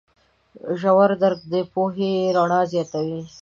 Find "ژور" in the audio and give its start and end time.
0.79-1.09